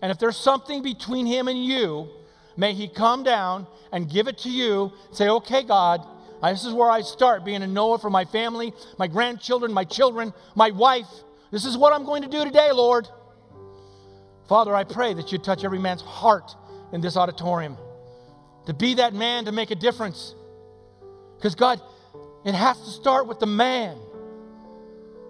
[0.00, 2.08] And if there's something between him and you,
[2.56, 4.92] may he come down and give it to you.
[5.12, 6.06] Say, okay, God,
[6.42, 10.32] this is where I start being a Noah for my family, my grandchildren, my children,
[10.54, 11.08] my wife.
[11.50, 13.08] This is what I'm going to do today, Lord.
[14.48, 16.54] Father, I pray that you touch every man's heart
[16.92, 17.76] in this auditorium
[18.66, 20.34] to be that man to make a difference.
[21.36, 21.80] Because, God,
[22.44, 23.96] it has to start with the man.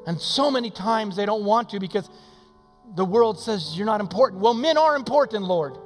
[0.07, 2.09] And so many times they don't want to because
[2.95, 4.41] the world says you're not important.
[4.41, 5.77] Well, men are important, Lord.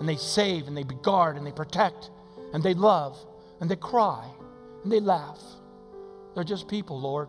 [0.00, 2.10] And they save and they guard and they protect
[2.52, 3.18] and they love
[3.60, 4.28] and they cry
[4.82, 5.40] and they laugh.
[6.34, 7.28] They're just people, Lord.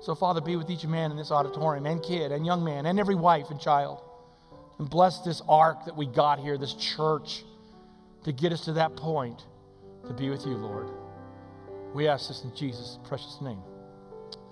[0.00, 2.98] So, Father, be with each man in this auditorium and kid and young man and
[2.98, 4.02] every wife and child.
[4.78, 7.44] And bless this ark that we got here, this church,
[8.24, 9.44] to get us to that point
[10.06, 10.88] to be with you, Lord.
[11.94, 13.62] We ask this in Jesus' precious name.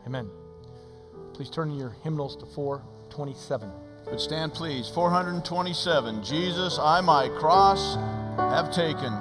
[0.07, 0.31] Amen.
[1.35, 2.83] Please turn your hymnals to 4.
[3.13, 3.71] 427.
[4.07, 4.89] But stand, please.
[4.89, 6.23] 427.
[6.25, 7.97] Jesus, I my cross
[8.37, 9.13] have taken.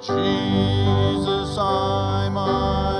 [0.00, 2.95] Jesus, I my